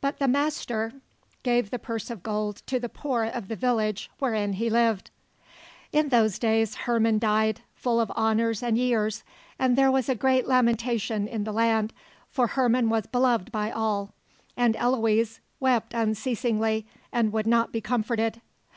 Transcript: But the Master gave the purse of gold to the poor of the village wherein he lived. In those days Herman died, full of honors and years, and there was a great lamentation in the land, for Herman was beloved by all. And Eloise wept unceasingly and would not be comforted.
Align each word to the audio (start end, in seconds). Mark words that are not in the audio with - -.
But 0.00 0.20
the 0.20 0.28
Master 0.28 0.92
gave 1.42 1.72
the 1.72 1.80
purse 1.80 2.08
of 2.08 2.22
gold 2.22 2.62
to 2.66 2.78
the 2.78 2.88
poor 2.88 3.24
of 3.24 3.48
the 3.48 3.56
village 3.56 4.08
wherein 4.20 4.52
he 4.52 4.70
lived. 4.70 5.10
In 5.90 6.10
those 6.10 6.38
days 6.38 6.76
Herman 6.76 7.18
died, 7.18 7.62
full 7.74 7.98
of 8.00 8.12
honors 8.14 8.62
and 8.62 8.78
years, 8.78 9.24
and 9.58 9.74
there 9.74 9.90
was 9.90 10.08
a 10.08 10.14
great 10.14 10.46
lamentation 10.46 11.26
in 11.26 11.42
the 11.42 11.50
land, 11.52 11.92
for 12.30 12.46
Herman 12.46 12.88
was 12.88 13.06
beloved 13.08 13.50
by 13.50 13.72
all. 13.72 14.14
And 14.56 14.76
Eloise 14.76 15.40
wept 15.58 15.92
unceasingly 15.92 16.86
and 17.10 17.32
would 17.32 17.48
not 17.48 17.72
be 17.72 17.80
comforted. 17.80 18.40